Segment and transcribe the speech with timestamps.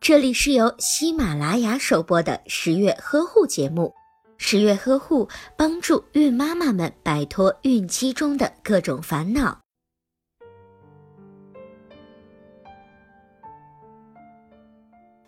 [0.00, 3.94] 这里是由喜马拉雅首播的十月呵护节目。
[4.36, 9.60] 十月呵护帮助孕妈妈们摆脱孕期中的各种烦恼。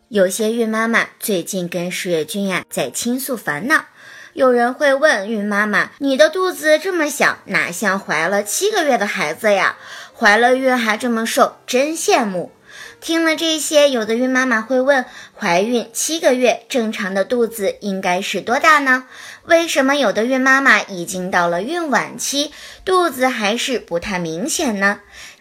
[0.08, 3.86] 有些孕妈妈最近跟十月君呀在倾诉烦恼。
[4.34, 9.76] 有人会问孕妈妈：“你的肚子这么小，哪像怀了七个月的孩子呀？
[10.14, 12.52] 怀了孕还这么瘦，真羡慕。”
[13.00, 15.04] 听了这些，有的孕妈妈会问：
[15.38, 19.06] 怀孕七个月，正常的肚子应该是多大呢？
[19.44, 22.50] 为什么有的孕妈妈已经到了孕晚期，
[22.84, 25.00] 肚子还是不太明显呢？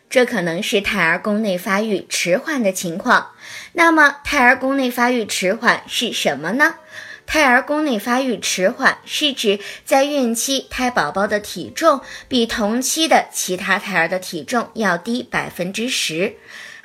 [0.09, 3.31] 这可能是胎儿宫内发育迟缓的情况。
[3.73, 6.75] 那么，胎儿宫内发育迟缓是什么呢？
[7.25, 16.35] 胎儿宫内发育迟缓是指在孕期胎宝宝的体重比同期的其他胎儿的体重要低百分之十。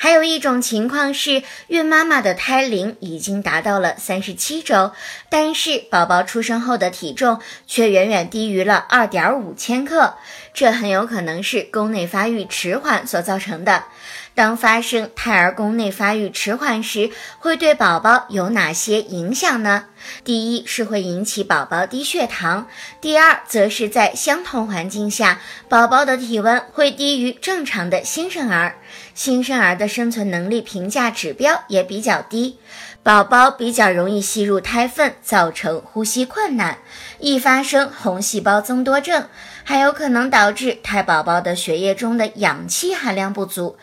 [0.03, 4.93] 还有一种情况是，孕妈妈的胎龄已经达到了三十七周，
[5.29, 10.15] 但是宝宝出生后的体重却远远低于了二点五千克，
[10.55, 13.85] 这很有可能是宫内发育迟缓所造成的。
[14.33, 19.87] 当发生胎儿宫内发育迟缓时，会对宝宝有哪些影响呢？
[20.25, 22.67] 第一是会引起宝宝低血糖，
[23.03, 28.77] 第二则是在相同环境下，宝宝的体温会低于正常的新生儿，
[29.15, 32.59] 新生儿的生存能力评价指标也比较低，
[33.03, 36.79] 宝宝比较容易吸入胎粪，造成呼吸困难，
[37.19, 39.27] 易发生红细胞增多症，
[39.65, 43.77] 还有可能导致胎宝宝的血液中的氧气含量不足。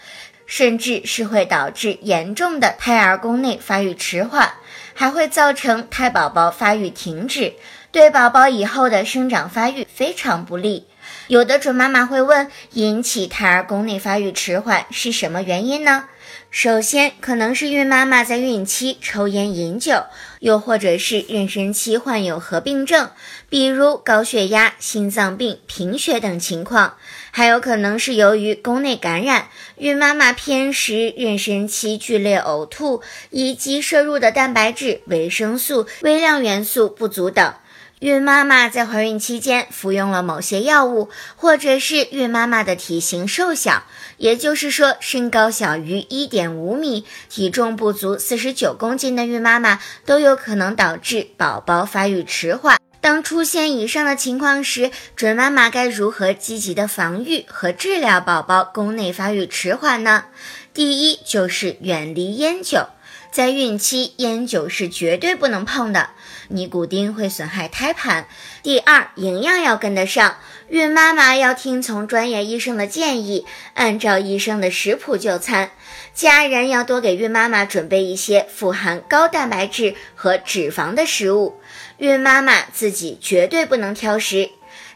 [0.49, 4.49] 甚至是会导致严重的胎儿宫内发育迟缓，
[4.93, 7.55] 还会造成胎宝宝发育停止，
[7.91, 10.87] 对宝宝以后的生长发育非常不利。
[11.27, 16.05] 有的准妈妈会问：引起胎儿宫内发育迟缓是什么原因呢？
[16.49, 20.05] 首先，可能是孕妈妈在孕期抽烟饮酒，
[20.39, 23.11] 又或者是妊娠期患有合并症，
[23.49, 26.93] 比如高血压、心脏病、贫血等情况；
[27.31, 33.01] 还有可能是由于宫内感染，孕妈妈偏食、妊娠期剧烈呕吐，
[33.31, 37.53] 以及摄入的蛋白质、维生素、微量元素不足等。
[37.99, 43.85] 孕妈妈在怀孕期间服用了某些药物，或者是孕妈妈的体型瘦小，
[44.17, 52.77] 也就是说身高小于一点五米，体重不足四十九公斤的孕妈妈，都有可能导致宝宝发育迟缓。
[53.01, 60.25] 当出现以上的情况时，准妈妈该如何积极的防御和治疗宝宝宫内发育迟缓呢？
[60.71, 62.89] 第一就是远离烟酒。
[63.37, 66.09] 在孕期，烟酒是绝对不能碰的，
[66.47, 68.27] 尼古丁会损害胎盘。
[68.63, 70.37] 第二，营养要跟得上，
[70.69, 73.45] 孕妈妈要听从专业医生的建议，
[73.75, 75.69] 按照医生的食谱就餐。
[76.15, 81.59] 家人要多给孕妈妈准备一些富含高蛋白质和脂肪的食物，
[81.99, 84.49] 孕妈妈自己绝对不能挑食。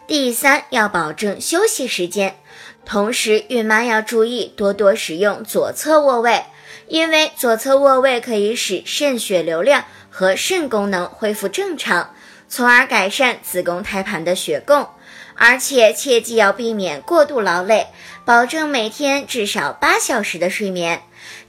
[0.08, 2.38] 第三，要保证休息时间，
[2.86, 6.46] 同时孕妈要注意多多使用左侧卧位。
[6.88, 12.14] 因为左侧卧位可以使肾血流量和肾功能恢复正常，
[12.50, 14.88] 从而改善子宫胎盘的血供。
[15.36, 17.88] 而且切记要避免过度劳累，
[18.26, 21.02] 保证每天至少八小时的睡眠。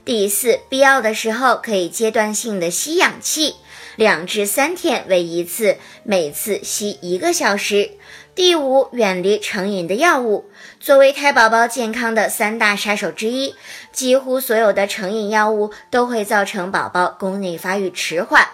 [0.03, 3.55] 第四，必要的时候可以阶段性的吸氧气，
[3.95, 7.91] 两至三天为一次，每次吸一个小时。
[8.35, 10.49] 第五，远离成瘾的药物。
[10.79, 13.53] 作为胎宝宝健康的三大杀手之一，
[13.91, 18.47] 几乎所有的成瘾药物都会造成宝宝宫内发育迟缓。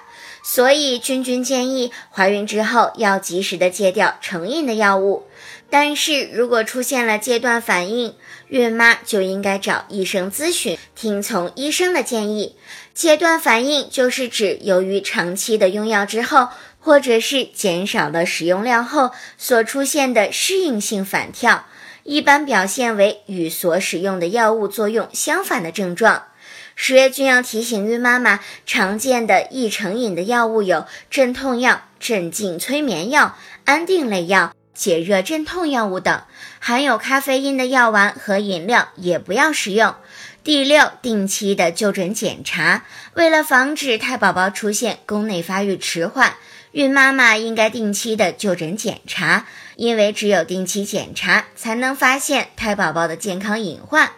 [0.44, 5.28] 所以，君君建议怀孕之后要及时的戒掉成瘾的药物。
[5.70, 8.16] 但是如果出现了戒断反应，
[8.50, 12.58] 孕妈就应该找医生咨询，听从医生的建议。
[12.94, 16.50] 戒断反应就是指由于长期的用药之后。
[16.80, 21.66] 或者是减少了使用量后所出现的适应性反跳，
[22.04, 26.24] 一般表现为与所使用的药物作用相反的症状。
[26.76, 36.22] 十月君要提醒孕妈妈，常见的易成瘾的药物有镇痛药、镇静催眠药、安定类药、解热镇痛药物等，
[36.60, 39.94] 含有咖啡因的药丸和饮料也不要食用。
[40.42, 46.36] 第六，定期的就诊检查，为了防止胎宝宝出现宫内发育迟缓。
[46.72, 54.12] 孕妈妈应该定期的就诊检查，因为只有定期检查，才能发现胎宝宝的健康隐患。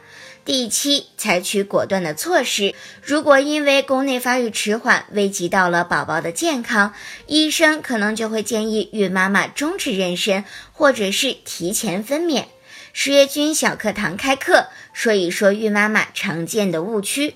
[0.44, 2.74] 第七，采取果断的措施。
[3.02, 6.94] 如果因为宫内发育迟缓危及到了宝宝的健康，
[7.28, 10.44] 医生可能就会建议孕妈妈终止妊娠，
[10.74, 12.46] 或者是提前分娩。
[12.92, 17.36] 十月君小课堂开课，说一说孕妈妈常见的误区：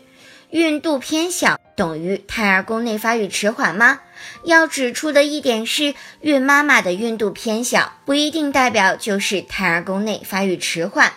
[0.49, 1.57] 孕肚偏小。
[1.75, 3.99] 等于胎儿宫内发育迟缓吗？
[4.43, 11.13] 要指出的一点是，孕妈妈的孕度偏小，不一定代表就是胎儿宫内发育迟缓。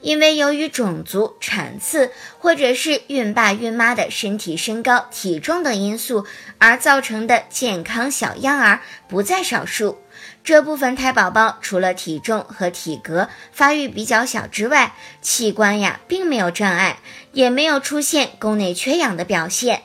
[0.00, 6.26] 因为由于种族、产次或者是孕爸孕妈的身体身高、体重等因素
[6.58, 10.02] 而造成的健康小婴儿不在少数。
[10.42, 16.98] 这部分胎宝宝除了体重和体格发育比较小之外，器官呀并没有障碍，
[17.30, 19.82] 也没有出现宫内缺氧的表现。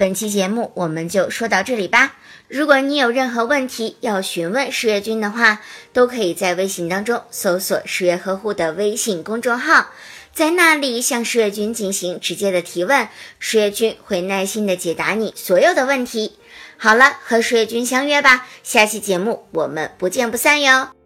[0.00, 2.14] 本期节目我们就说到这里吧。
[2.48, 5.60] 如果你有任何问题要询问十月君的话，
[5.92, 9.90] 都可以在微信当中搜索“十月呵护”的微信公众号，
[10.32, 13.08] 在那里向十月君进行直接的提问，
[13.38, 16.38] 十月君会耐心的解答你所有的问题。
[16.78, 20.99] 好了，和十月君相约吧，下期节目我们不见不散哟。